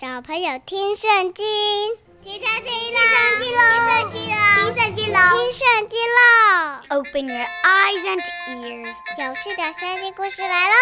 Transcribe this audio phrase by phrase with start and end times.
[0.00, 1.43] 小朋友听圣经，
[2.23, 2.97] 听圣经喽，
[3.41, 6.79] 听圣经喽，听圣经喽，听圣经喽。
[6.89, 10.73] Open your eyes and ears，有趣的圣经故事来喽！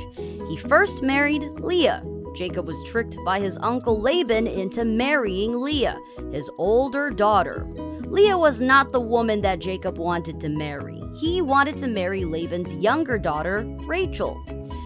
[0.48, 2.00] He first married Leah.
[2.36, 5.96] Jacob was tricked by his uncle Laban into marrying Leah,
[6.30, 7.66] his older daughter.
[8.09, 11.01] Leah was not the woman that Jacob wanted to marry.
[11.15, 14.37] He wanted to marry Laban's younger daughter, Rachel.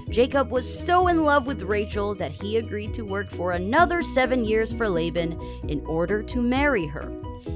[0.10, 4.44] Jacob was so in love with Rachel that he agreed to work for another seven
[4.44, 7.12] years for Laban in order to marry her.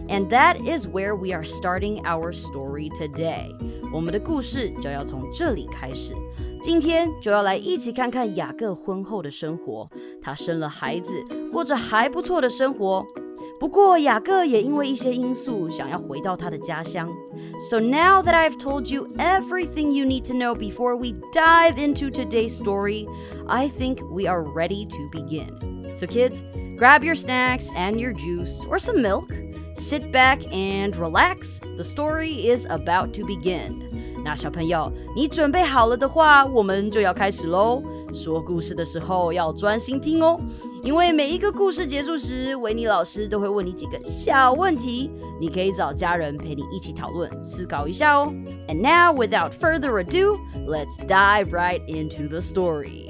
[0.10, 3.52] And that is where we are starting our story today.
[3.92, 6.14] 我们的故事就要从这里开始。
[6.62, 9.90] 今天就要来一起看看雅各婚后的生活。
[10.22, 11.14] 他生了孩子，
[11.52, 13.06] 过着还不错的生活。
[13.60, 17.10] 不过雅各也因为一些因素想要回到他的家乡。
[17.70, 22.56] So now that I've told you everything you need to know before we dive into today's
[22.56, 23.08] story,
[23.48, 25.94] I think we are ready to begin.
[25.94, 26.44] So kids,
[26.78, 29.30] grab your snacks and your juice or some milk.
[29.76, 31.60] Sit back and relax.
[31.78, 33.90] The story is about to begin.
[34.24, 37.84] 那小朋友，你准备好了的话，我们就要开始喽。
[38.14, 40.40] 说故事的时候要专心听哦。
[40.84, 45.10] 因为每一个故事结束时，维尼老师都会问你几个小问题，
[45.40, 48.34] 你可以找家人陪你一起讨论、思考一下哦。
[48.68, 53.10] And now, without further ado, let's dive right into the story.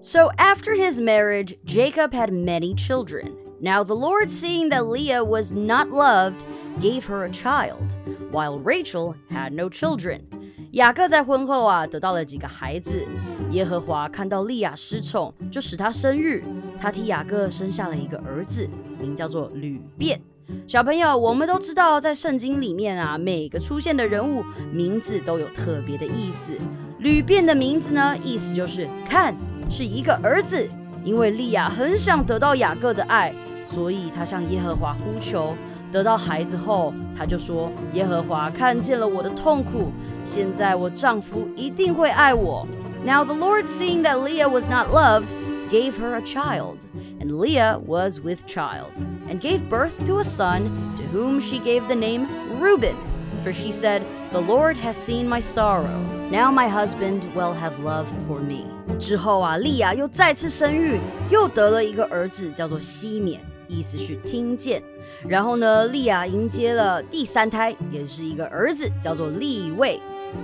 [0.00, 3.32] So, after his marriage, Jacob had many children.
[3.60, 6.44] Now, the Lord, seeing that Leah was not loved,
[6.80, 7.94] gave her a child,
[8.30, 10.26] while Rachel had no children.
[10.73, 13.03] 雅各在婚后啊，得到了几个孩子。
[13.51, 16.43] 耶和华看到利亚失宠，就使他生育。
[16.79, 18.69] 他替雅各生下了一个儿子，
[18.99, 20.21] 名叫做吕便。
[20.67, 26.53] 小朋友，我们都知道，在圣经里面啊，每个出现的人物名字都有特别的意思。
[26.99, 29.35] 吕便的名字呢，意思就是看
[29.71, 30.67] 是一个儿子。
[31.03, 33.33] 因为利亚很想得到雅各的爱，
[33.65, 35.55] 所以他向耶和华呼求。
[35.92, 39.92] 得到孩子后，他就说：“耶和华看见了我的痛苦，
[40.24, 42.66] 现在我丈夫一定会爱我。”
[43.06, 45.28] Now the Lord, seeing that Leah was not loved,
[45.70, 46.78] gave her a child,
[47.20, 48.92] and Leah was with child,
[49.28, 52.26] and gave birth to a son, to whom she gave the name
[52.58, 52.94] Reuben,
[53.44, 54.02] for she said,
[54.32, 56.00] The Lord has seen my sorrow.
[56.30, 58.64] Now my husband will have love for me.
[58.98, 60.98] 之后啊，利亚又再次生育，
[61.30, 64.82] 又得了一个儿子，叫做西缅，意思是听见。
[65.27, 69.99] 然后呢，利亚迎接了第三胎，也是一个儿子，叫做利未，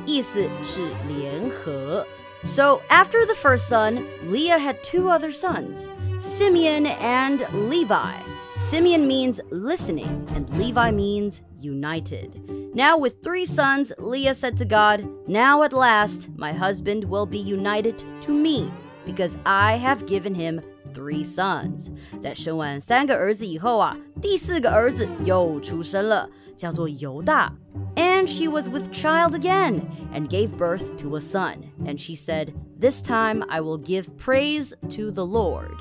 [0.06, 2.06] 意思是联合。
[2.44, 5.88] So after the first son, Leah had two other sons,
[6.22, 7.40] Simeon and
[7.70, 8.14] Levi.
[8.58, 12.30] Simeon means listening, and Levi means united.
[12.74, 17.40] Now, with three sons, Leah said to God, Now at last my husband will be
[17.40, 18.70] united to me,
[19.06, 20.62] because I have given him
[20.95, 21.89] three sons。
[22.21, 27.53] 在生完三个儿子以后啊，第四个儿子又出生了，叫做犹大。
[27.97, 29.83] And she was with child again
[30.15, 31.57] and gave birth to a son.
[31.85, 35.75] And she said, This time I will give praise to the Lord.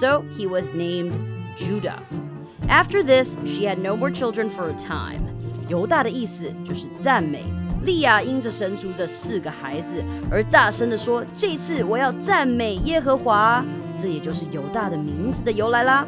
[0.00, 1.12] So he was named
[1.56, 2.02] Judah.
[2.68, 5.22] After this, she had no more children for a time.
[5.68, 7.44] 犹大的意思就是赞美。
[7.84, 13.64] 利亚因着生出这四个孩子而大声的说：“这次我要赞美耶和华。”
[13.98, 16.06] 这也就是犹大的名字的由来啦。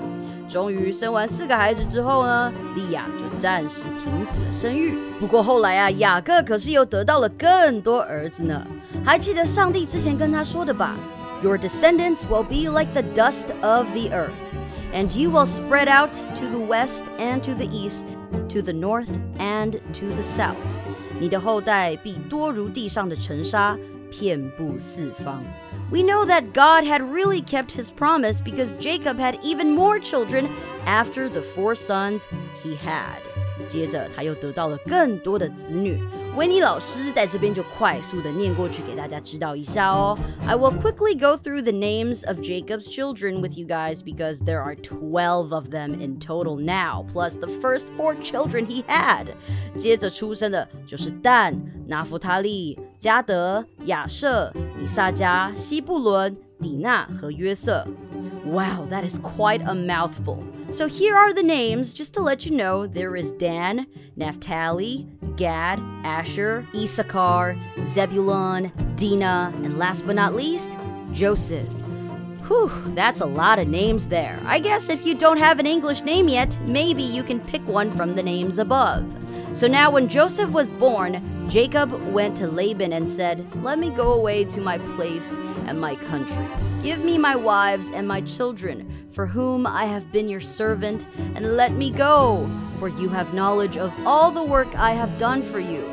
[0.49, 4.95] 终于生完四个孩子之后呢，利亚就暂时停止了生育。
[5.19, 8.63] 不过后来啊，雅各可是又得到了更多儿子呢。
[9.05, 10.97] 还记得上帝之前跟他说的吧？
[11.43, 14.31] Your descendants will be like the dust of the earth,
[14.95, 18.15] and you will spread out to the west and to the east,
[18.51, 19.09] to the north
[19.39, 20.55] and to the south。
[21.19, 23.77] 你的后代必多如地上的尘沙，
[24.11, 25.43] 遍布四方。
[25.91, 30.49] we know that God had really kept his promise because Jacob had even more children
[30.87, 32.27] after the four sons
[32.63, 33.21] he had.
[33.69, 35.99] 接着他又得到了更多的子女。
[36.37, 40.19] 维尼老师在这边就快速的念过去给大家知道一下哦。
[40.47, 44.75] I will quickly go through the names of Jacob's children with you guys because there are
[44.75, 49.29] 12 of them in total now, plus the first four children he had.
[49.77, 51.55] 接着出生的就是但、
[51.87, 54.53] 拿弗他利、 加德、亚瑟、
[54.83, 57.87] 以撒加、西布伦、底纳和约瑟。
[58.45, 60.43] Wow, that is quite a mouthful.
[60.71, 63.87] So here are the names, just to let you know there is Dan,
[64.17, 65.07] Naphtali,
[65.37, 70.77] Gad, Asher, Issachar, Zebulun, Dinah, and last but not least,
[71.13, 71.69] Joseph.
[72.47, 74.39] Whew, that's a lot of names there.
[74.45, 77.91] I guess if you don't have an English name yet, maybe you can pick one
[77.91, 79.03] from the names above.
[79.53, 84.15] So now, when Joseph was born, Jacob went to Laban and said, Let me go
[84.15, 85.37] away to my place
[85.67, 86.47] and my country.
[86.83, 91.57] Give me my wives and my children, for whom I have been your servant, and
[91.57, 92.47] let me go,
[92.79, 95.85] for you have knowledge of all the work I have done for you.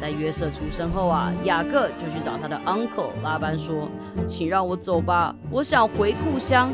[0.00, 6.70] 在约瑟出生后啊，雅各就去找他的 uncle 拉班说：“请让我走吧，我想回故乡。”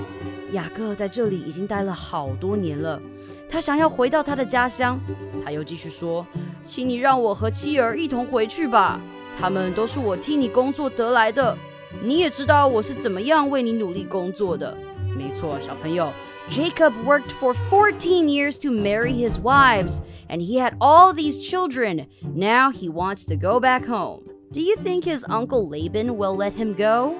[0.53, 3.01] 雅各在这里已经待了好多年了，
[3.49, 5.01] 他想要回到他的家乡。
[5.45, 9.01] 他又继续说：“请你让我和妻儿一同回去吧，
[9.41, 11.57] 他们都是我替你工作得来的。
[12.03, 14.77] 你也知道我是怎么样为你努力工作的。
[15.17, 16.13] 没错，小朋友，
[16.49, 19.99] Jacob worked for fourteen years to marry his wives,
[20.29, 22.07] and he had all these children.
[22.35, 24.21] Now he wants to go back home.
[24.53, 27.15] Do you think his uncle Laban will let him go?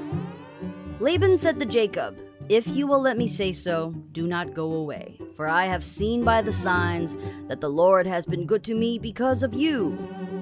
[1.01, 2.15] Laban said to Jacob,
[2.49, 6.24] If you will let me say so, do not go away, For I have seen
[6.24, 7.14] by the signs
[7.48, 9.98] that the Lord has been good to me because of you.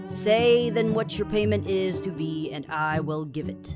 [0.08, 3.76] Say then what your payment is to be, and I will give it.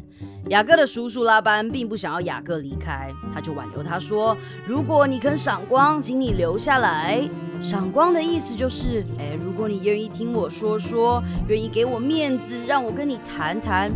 [0.50, 7.28] 雅各的叔叔拉班并不想要雅各离开，他就挽留他说：“如果你肯赏光，请你留下来。
[7.62, 13.92] 赏光的意思就是，哎，如果你愿意听我说说，愿意给我面子，让我跟你谈谈。”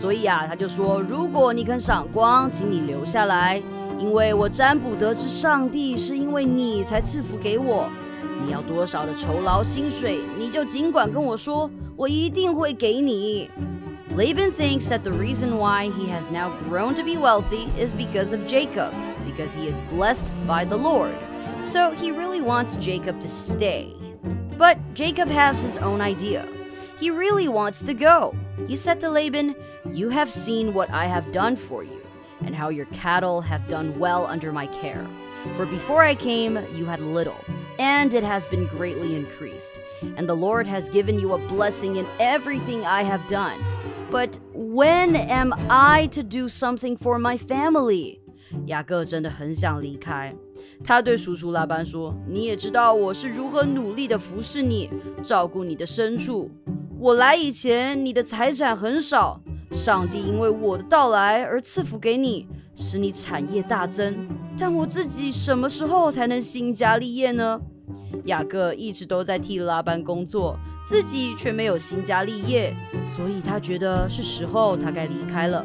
[0.00, 3.60] 所以啊，他就说：“如果你肯赏光，请你留下来，
[3.99, 7.89] 因为我占卜得知上帝是因为你才赐福给我。
[8.45, 13.49] 你要多少的酬劳薪水，你就尽管跟我说，我一定会给你。”
[14.15, 18.31] Laban thinks that the reason why he has now grown to be wealthy is because
[18.31, 18.93] of Jacob,
[19.25, 21.11] because he is blessed by the Lord.
[21.63, 23.93] So he really wants Jacob to stay.
[24.57, 26.45] But Jacob has his own idea.
[26.97, 28.35] He really wants to go.
[28.69, 29.53] He said to Laban,
[29.91, 31.98] you have seen what I have done for you,
[32.45, 35.05] and how your cattle have done well under my care.
[35.55, 37.39] For before I came, you had little,
[37.77, 39.73] and it has been greatly increased.
[40.17, 43.57] And the Lord has given you a blessing in everything I have done.
[44.11, 48.19] But when am I to do something for my family?
[48.67, 50.33] 雅各真的很想离开。
[50.83, 54.89] 他对叔叔拉班说：“你也知道我是如何努力的服侍你，
[55.21, 56.49] 照顾你的牲畜。
[56.97, 59.41] 我来以前，你的财产很少，
[59.72, 64.28] 上帝因为我的到来而赐福给你，使你产业大增。
[64.58, 67.60] 但我自己什么时候才能兴家立业呢？
[68.24, 72.74] 雅各一直都在替拉班工作，自己却没有兴家立业，
[73.16, 75.64] 所以他觉得是时候他该离开了。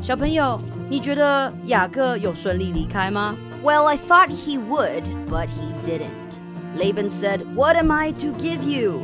[0.00, 0.58] 小朋友，
[0.88, 6.38] 你觉得雅各有顺利离开吗？Well, I thought he would, but he didn't.
[6.76, 9.00] Laban said, "What am I to give you?"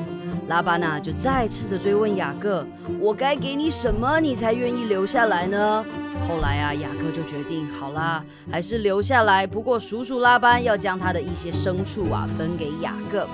[0.48, 2.66] 拉巴纳就再次的追问雅各
[2.98, 5.84] ：“我该给你什么，你才愿意留下来呢？”
[6.26, 9.46] 后来啊，雅各就决定，好啦，还是留下来。
[9.46, 13.28] 不过叔叔拉班要将他的一些牲畜啊分给雅各。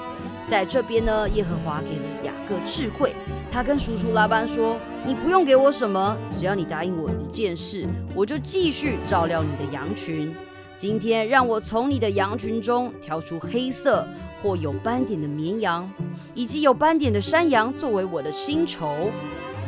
[0.51, 3.13] 在这边呢，耶和华给了雅各智慧，
[3.51, 10.35] 他跟叔叔拉班说：“你不用给我什么，只要你答应我一件事，我就继续照料你的羊群。
[10.77, 14.05] 今天让我从你的羊群中挑出黑色。”
[14.44, 15.92] 或有斑点的绵羊，
[16.34, 19.10] 以及有斑点的山羊作为我的薪酬。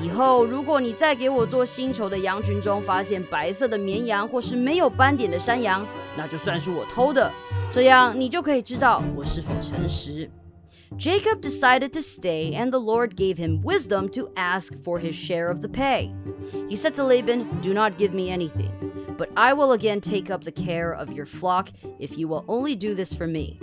[0.01, 5.85] 以后，如果你再给我做薪酬的羊群中发现白色的绵羊或是没有斑点的山羊，
[6.17, 7.31] 那就算是我偷的。
[7.71, 10.29] 这样你就可以知道我是否诚实。
[10.97, 15.49] Jacob decided to stay, and the Lord gave him wisdom to ask for his share
[15.49, 16.11] of the pay.
[16.67, 18.71] He said to Laban, Do not give me anything,
[19.17, 22.75] but I will again take up the care of your flock if you will only
[22.75, 23.57] do this for me.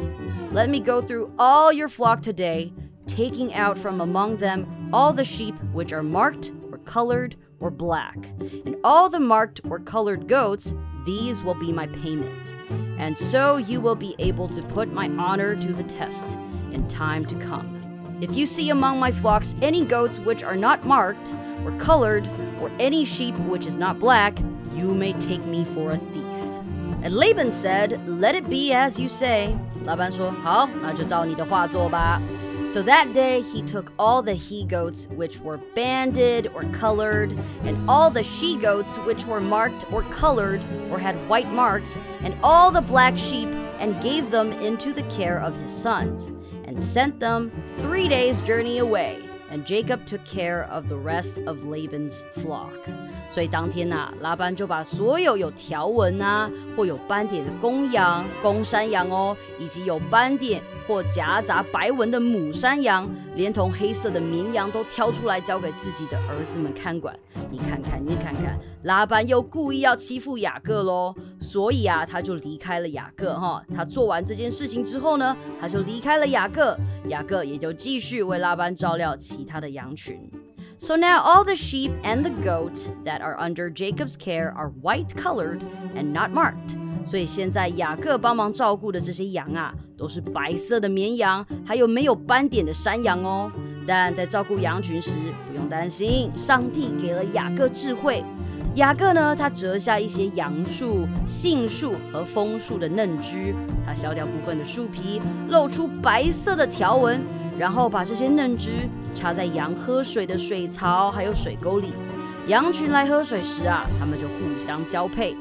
[0.54, 2.72] Let me go through all your flock today,
[3.08, 8.16] taking out from among them all the sheep which are marked or colored or black,
[8.40, 10.72] and all the marked or colored goats,
[11.08, 12.52] these will be my payment.
[13.00, 16.28] And so you will be able to put my honor to the test
[16.72, 18.20] in time to come.
[18.22, 21.34] If you see among my flocks any goats which are not marked
[21.66, 22.30] or colored,
[22.62, 24.38] or any sheep which is not black,
[24.76, 26.23] you may take me for a thief.
[27.03, 29.57] And Laban said, Let it be as you say.
[29.85, 32.21] 老板说：“好，那就照你的话做吧。”
[32.67, 37.31] So that day he took all the he goats which were banded or colored,
[37.65, 42.35] and all the she goats which were marked or colored or had white marks, and
[42.43, 43.49] all the black sheep,
[43.81, 46.29] and gave them into the care of his sons,
[46.67, 49.17] and sent them three days' journey away.
[49.51, 52.75] And Jacob took care of the rest of Laban's flock.
[53.34, 56.48] 所以当天呐、啊，拉班就把所有有条纹啊
[56.78, 67.18] 或有斑点的公羊、公山羊哦，以及有斑点或夹杂白纹的母山羊，连同黑色的绵羊都挑出来交给自己的儿子们看管。
[67.50, 73.64] 你看看，你看看，拉班又故意要欺负雅各喽，所以啊，他就离开了雅各哈。
[73.76, 80.30] 他做完这件事情之后呢，他就离开了雅各，雅各也就继续为拉班照料其他的羊群。
[80.78, 85.62] So now all the sheep and the goats that are under Jacob's care are white colored
[85.96, 86.78] and not marked.
[87.06, 93.52] 所以现在雅各帮忙照顾的这些羊啊，都是白色的绵羊，还有没有斑点的山羊哦。
[93.86, 95.12] 但在照顾羊群时，
[95.50, 98.24] 不用担心，上帝给了雅各智慧。
[98.76, 103.54] 雅各呢，他折下一些杨树、杏树和枫树的嫩枝，
[103.86, 107.22] 他削掉部分的树皮，露出白色的条纹。
[107.59, 111.93] 然后把这些嫩枝插在羊喝水的水槽还有水沟里。
[112.47, 115.37] 羊群来喝水时啊，他们就互相交配。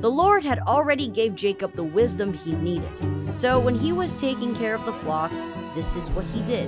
[0.00, 2.82] The Lord had already gave Jacob the wisdom he needed.
[3.32, 5.38] So when he was taking care of the flocks,
[5.74, 6.66] this is what he did.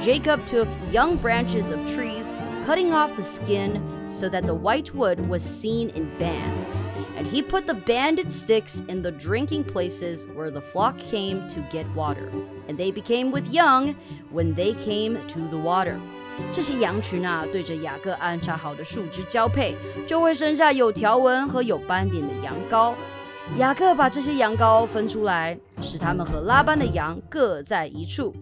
[0.00, 2.32] Jacob took young branches of trees,
[2.66, 6.84] cutting off the skin so that the white wood was seen in bands.
[7.16, 11.60] And he put the banded sticks in the drinking places where the flock came to
[11.70, 12.28] get water.
[12.68, 13.94] And they became with young
[14.32, 15.96] when they came to the water.
[16.52, 19.74] 这些羊群啊，对着雅各安插好的树枝交配，
[20.08, 22.94] 就会生下有条纹和有斑点的羊羔。
[23.58, 28.34] 雅各把这些羊羔分出来，使它们和拉班的羊各在一处。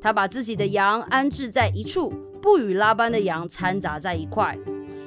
[0.00, 4.56] 他把自己的羊安置在一处，不与拉班的羊掺杂在一块。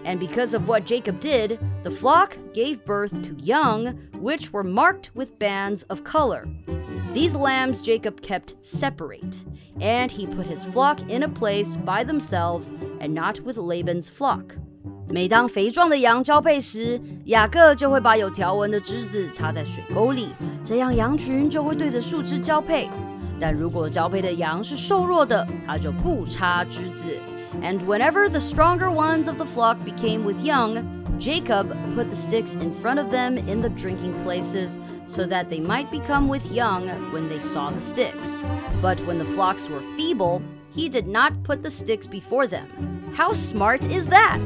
[0.04, 5.10] and because of what Jacob did, the flock gave birth to young, which were marked
[5.13, 6.46] with bands of color.
[7.13, 9.44] These lambs Jacob kept separate,
[9.80, 14.56] and he put his flock in a place by themselves and not with Laban's flock.
[15.10, 20.30] 每当肥壮的羊交配时，雅各就会把有条纹的枝子插在水沟里，
[20.66, 22.89] 这样羊群就会对着树枝交配。
[23.39, 27.18] 但如果交配的羊是瘦弱的，他就不插枝子。
[27.62, 32.54] And whenever the stronger ones of the flock became with young, Jacob put the sticks
[32.54, 36.88] in front of them in the drinking places so that they might become with young
[37.12, 38.42] when they saw the sticks.
[38.81, 40.42] But when the flocks were feeble,
[40.73, 43.12] he did not put the sticks before them.
[43.14, 44.40] How smart is that?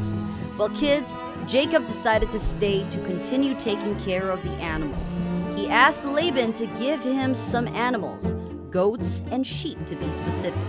[0.59, 1.15] Well, kids,
[1.47, 5.21] Jacob decided to stay to continue taking care of the animals.
[5.57, 8.33] He asked Laban to give him some animals,
[8.71, 10.61] goats and sheep to be specific.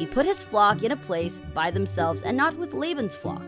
[0.00, 3.42] He put his flock in a place by themselves and not with Laban's flock.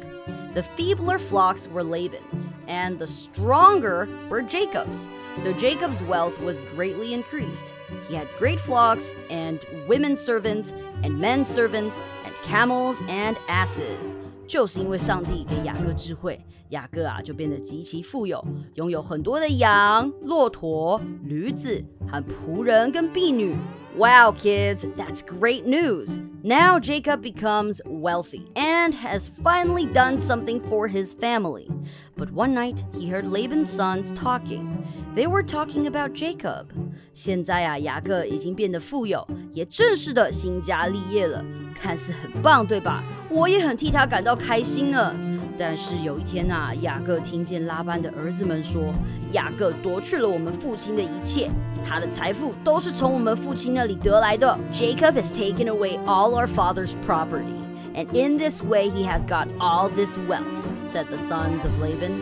[0.55, 5.07] The feebler flocks were Laban's, and the stronger were Jacob's.
[5.39, 7.65] So Jacob's wealth was greatly increased.
[8.09, 10.73] He had great flocks, and women servants,
[11.03, 14.17] and men servants, and camels and asses.
[14.47, 18.43] 就是因为上帝给雅各智慧，雅各啊就变得极其富有，
[18.75, 23.55] 拥有很多的羊、骆驼、驴子和仆人跟婢女。
[23.97, 26.19] Wow, kids, that's great news.
[26.45, 31.69] Now Jacob becomes wealthy and has finally done something for his family.
[32.17, 34.87] But one night he heard Laban's sons talking.
[35.17, 36.67] They were talking about Jacob.
[37.13, 41.45] 现在啊，雅各已经变得富有，也正式的兴家立业了，
[41.75, 43.03] 看似很棒，对吧？
[43.29, 45.13] 我也很替他感到开心呢。
[45.59, 48.95] 但是有一天啊，雅各听见拉班的儿子们说，
[49.33, 51.51] 雅各夺去了我们父亲的一切，
[51.87, 54.59] 他的财富都是从我们父亲那里得来的。
[54.73, 57.55] Jacob has taken away all our father's property,
[57.95, 60.45] and in this way he has got all this wealth,"
[60.83, 62.13] said the sons of Laban.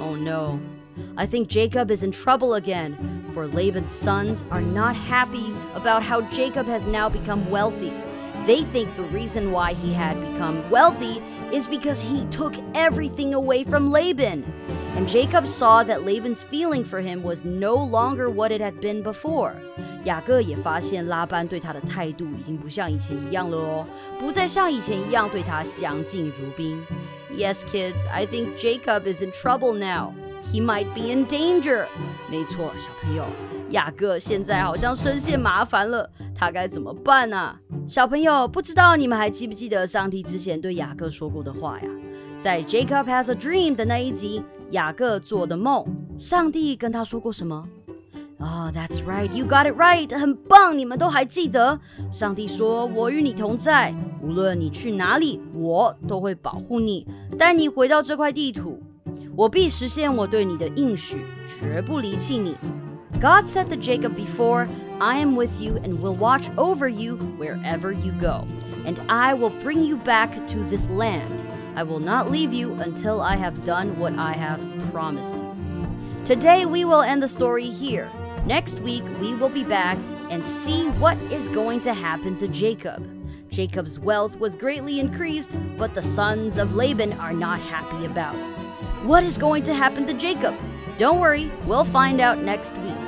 [0.00, 0.58] Oh no.
[1.16, 2.96] I think Jacob is in trouble again,
[3.32, 7.92] for Laban's sons are not happy about how Jacob has now become wealthy.
[8.46, 11.20] They think the reason why he had become wealthy
[11.52, 14.44] is because he took everything away from Laban.
[14.96, 19.02] And Jacob saw that Laban's feeling for him was no longer what it had been
[19.02, 19.54] before.
[20.04, 23.86] 雅各也发现拉班对他的态度已经不像以前一样了哦，
[24.20, 26.78] 不再像以前一样对他相敬如宾。
[27.36, 30.12] Yes, kids, I think Jacob is in trouble now.
[30.52, 31.86] He might be in danger.
[32.30, 33.24] 没错，小朋友，
[33.71, 37.55] 雅各现在好像深陷麻烦了，他该怎么办呢？
[37.87, 41.87] 小朋友，不知道你们还记不记得上帝之前对雅各说过的话呀？
[42.39, 45.85] 在 Jacob has a dream 的那一集，雅各做的梦，
[46.17, 47.67] 上帝跟他说过什么
[48.39, 49.29] ？Oh, that's right.
[49.33, 50.17] You got it right.
[50.17, 51.77] 很棒，你们都还记得。
[52.09, 57.05] 上帝说：“我与你同在，无论你去哪里，我都会保护你，
[57.37, 58.81] 带你回到这块地土。
[59.35, 61.17] 我必实现我对你的应许，
[61.59, 62.55] 绝不离弃你。”
[63.19, 64.69] God said to Jacob before,
[65.01, 68.47] I am with you and will watch over you wherever you go,
[68.85, 71.45] and I will bring you back to this land.
[71.75, 74.61] I will not leave you until I have done what I have
[74.93, 75.57] promised you.
[76.23, 78.09] Today we will end the story here.
[78.45, 79.97] Next week, we will be back
[80.29, 83.05] and see what is going to happen to Jacob.
[83.51, 88.61] Jacob's wealth was greatly increased, but the sons of Laban are not happy about it.
[89.05, 90.55] What is going to happen to Jacob?
[90.97, 92.98] Don't worry, we'll find out next week.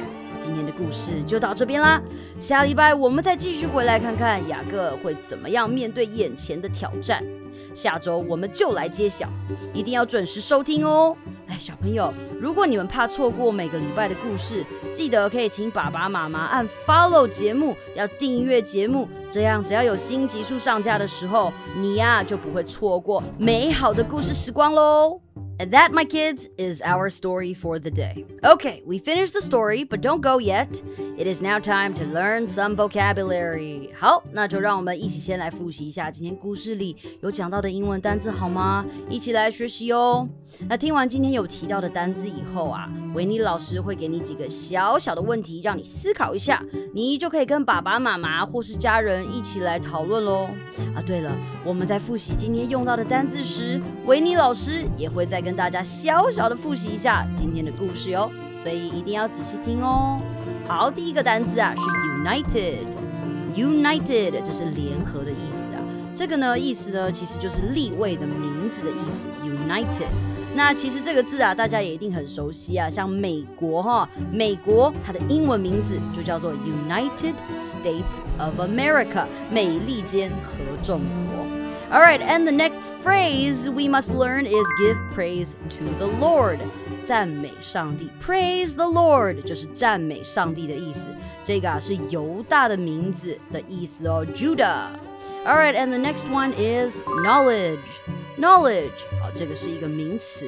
[0.65, 2.01] 的故事就到这边啦，
[2.39, 7.23] 下礼拜我们再继续回来看看雅各会怎么样面对眼前的挑战。
[7.73, 9.29] 下周我们就来揭晓，
[9.73, 11.15] 一定要准时收听哦。
[11.47, 25.30] 哎，小朋友，如果你们怕错过每个礼拜的故事，记得可以请爸爸妈妈按 follow 节目，要订阅节目，这样只要有新集数上架的时候，你呀就不会错过美好的故事时光喽。
[25.69, 28.25] That, my kids, is our story for the day.
[28.43, 30.81] Okay, we finished the story, but don't go yet.
[31.17, 33.89] It is now time to learn some vocabulary.
[33.95, 38.83] 好，那就让我们一起先来复习一下今天故事里有讲到的英文单词，好吗？
[39.07, 40.27] 一起来学习哦。
[40.67, 46.61] 那听完今天有提到的单词以后啊，维尼老师会给你几个小小的问题，让你思考一下，
[46.93, 50.49] 你就可以跟爸爸妈妈或是家人一起来讨论喽。
[50.93, 51.31] 啊，对了，
[51.63, 60.17] 我们在复习今天用到的单字时，维尼老师也会再跟跟大家小小的复习一下今天的故事哟，所以一定要仔细听哦。
[60.65, 61.81] 好，第一个单字啊是
[62.23, 65.81] united，united 这是联合的意思啊。
[66.15, 70.07] 这个呢意思呢其实就是立位的名字的意思，united。
[70.55, 81.45] 那其实这个字啊，大家也一定很熟悉啊，像美国哈，美国它的英文名字就叫做 United States of America，美利坚合众国。
[81.91, 86.59] All right, and the next phrase we must learn is give praise to the Lord，
[87.05, 88.09] 赞美上帝。
[88.23, 91.09] Praise the Lord 就是赞美上帝的意思。
[91.43, 94.89] 这个啊是犹大的名字的意思哦，Judah。
[95.45, 97.79] All right, and the next one is knowledge.
[98.37, 100.45] Knowledge 好，这个是一个名词。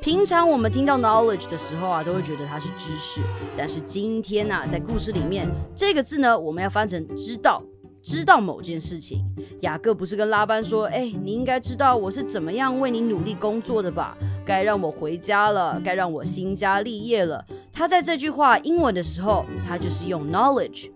[0.00, 3.20] 平常我们听到 knowledge 的时候啊，都会觉得它是知识。
[3.56, 7.60] 但是今天呢，在故事里面，这个字呢，我们要翻成知道，
[8.02, 9.24] 知道某件事情。
[9.60, 14.16] 雅各不是跟拉班说：“哎，你应该知道我是怎么样为你努力工作的吧？
[14.44, 20.90] 该让我回家了，该让我新家立业了。”他在这句话英文的时候，他就是用 knowledge。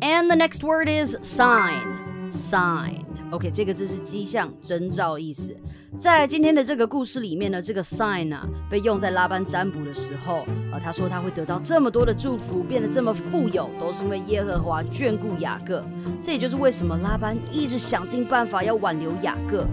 [0.00, 2.30] And the next word is sign.
[2.30, 3.04] Sign.
[3.30, 5.56] OK，这个字是迹象、征兆意思。
[5.98, 15.82] 在今天的这个故事里面呢，这个 sign 啊被用在拉班占卜的时候，呃，他说他会得到这么多的祝福，变得这么富有，都是因为耶和华眷顾雅各。
[16.20, 19.66] 这也就是为什么拉班一直想尽办法要挽留雅各。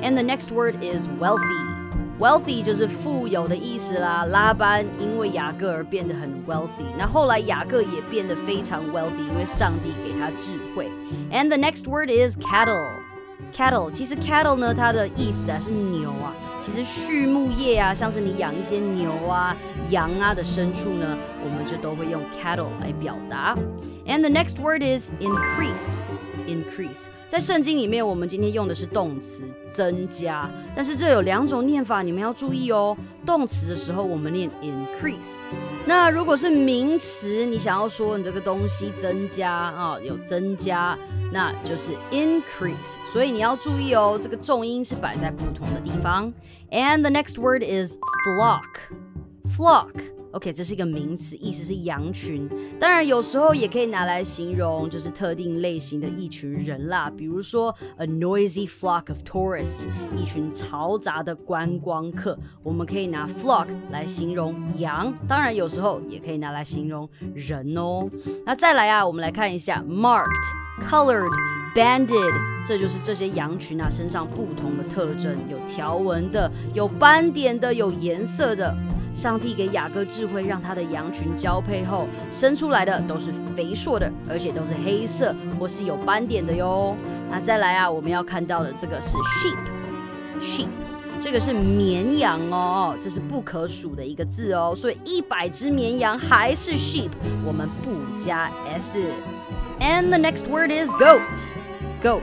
[0.00, 1.40] And the next word is wealthy.
[2.20, 4.24] Wealthy 就是富有的意思啦。
[4.24, 10.88] 拉班因为雅各而变得很 wealthy，那后来雅各也变得非常 wealthy，因为上帝给他智慧。
[11.32, 13.03] And the next word is cattle.
[13.54, 16.34] Cattle 其实 cattle 呢，它的意思啊是牛啊。
[16.64, 19.54] 其实畜牧业啊，像是你养一些牛啊、
[19.90, 23.56] 羊啊的牲畜呢，我们就都会用 cattle 来表达。
[24.06, 26.00] And the next word is increase.
[26.48, 32.96] Increase 在圣经里面，我们今天用的是动词增加，但是这有两种念法，你们要注意哦。
[33.26, 35.40] 动词的时候，我们念 increase。
[35.84, 40.96] 那如果是名词，你想要说你这个东西增加啊，有增加，
[41.32, 42.98] 那就是 increase。
[43.12, 46.32] 所以你要注意哦，这个重音是摆在不同的地方。
[46.70, 48.62] And the next word is flock.
[49.56, 50.13] Flock.
[50.34, 52.50] OK，这是一个名词，意思是羊群。
[52.80, 57.08] 当然，有时候也可以拿来形容就是特定类型的一群人啦。
[57.16, 62.36] 比如说，a noisy flock of tourists，一群嘈杂的观光客。
[62.64, 65.14] 我们可以拿 flock 来形容羊。
[65.28, 68.10] 当然，有时候也可以拿来形容人哦。
[68.44, 70.24] 那再来啊，我们来看一下 marked、
[70.90, 71.30] colored、
[71.76, 72.32] banded，
[72.66, 78.76] 这就是这些羊群啊身上不同的特征，有条纹的，有斑点的，有颜色的。
[79.14, 86.96] 上帝给雅各智慧，让他的羊群交配后生出来的都是肥硕的，而且都是黑色或是有斑点的哟。
[87.30, 90.66] 那再来啊，我们要看到的这个是 sheep，sheep，
[91.22, 97.10] 这个是绵羊哦，这是不可数的一个字哦，所以一百只绵羊还是 sheep，
[97.46, 98.98] 我们不加 s。
[99.80, 102.20] And the next word is goat，goat。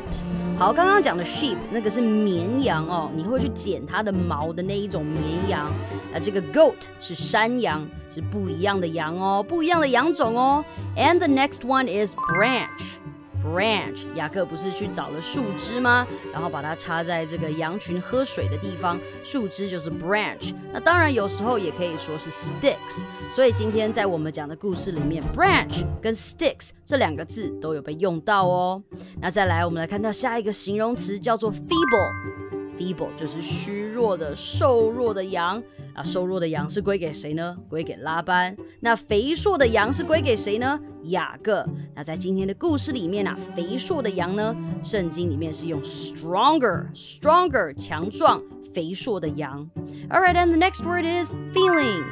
[0.61, 5.65] 好，刚刚讲的 sheep 那个是绵羊哦，你会去剪它的毛的那一种绵羊。
[6.13, 10.63] 啊，这个 goat 是山羊，是不一样的羊哦，不一样的羊种哦。
[10.95, 12.99] And the next one is branch。
[13.43, 16.07] branch，雅各不是去找了树枝吗？
[16.31, 20.53] 然后把它插在这个羊群喝水的地方，树枝就是 branch。
[20.73, 23.03] 那当然有时候也可以说是 sticks。
[23.33, 28.81] 所以今天在我们讲的故事里面，branch 跟 sticks 这两个字都有被用到哦。
[29.21, 32.51] 那再来，我们来看到下一个形容词叫做 feeble。
[32.77, 35.61] feeble 就是虚弱的、瘦弱的羊
[35.93, 37.57] 啊，瘦弱的羊是归给谁呢？
[37.69, 38.55] 归给拉班。
[38.79, 40.79] 那肥硕的羊是归给谁呢？
[41.05, 41.65] 雅各。
[41.95, 48.41] 那在今天的故事里面啊，肥硕的羊呢，圣经里面是用 stronger，stronger 强壮、
[48.73, 49.69] 肥硕的羊。
[50.09, 52.03] All right, and the next word is feeling.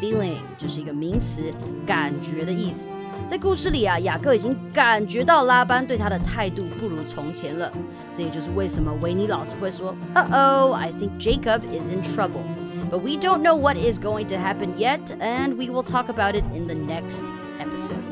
[0.00, 1.52] Feeling 就是一个名词，
[1.86, 2.88] 感觉的意思。
[3.28, 7.70] 在故事里啊，雅各已经感觉到拉班对他的态度不如从前了。
[8.16, 12.42] 这也就是为什么维尼老师会说：“Uh oh, I think Jacob is in trouble.”
[12.89, 16.35] But we don't know what is going to happen yet, and we will talk about
[16.35, 17.23] it in the next
[17.59, 18.03] episode.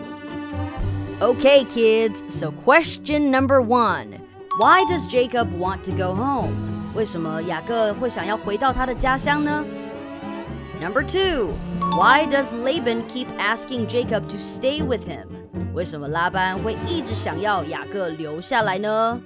[1.22, 2.24] Okay, kids.
[2.30, 4.20] So question number one:
[4.60, 6.54] Why does Jacob want to go home?
[6.96, 9.64] 为什么雅各会想要回到他的家乡呢？
[10.82, 11.54] Number two,
[11.98, 15.28] why does Laban keep asking Jacob to stay with him?
[15.74, 19.20] 为什么拉班会一直想要雅各留下来呢？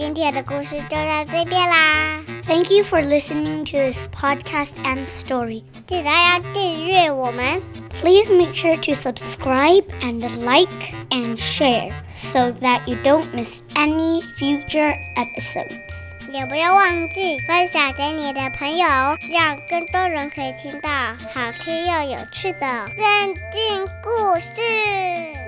[0.00, 2.20] 今天的故事就到这边啦。
[2.46, 5.64] Thank you for listening to this podcast and story.
[5.86, 7.62] 记得要订阅我们。
[8.00, 10.70] Please make sure to subscribe and like
[11.10, 15.94] and share so that you don't miss any future episodes.
[16.32, 18.86] 也不要忘记分享给你的朋友，
[19.32, 25.39] 让更多人可以听到好听又有趣的圣经故事。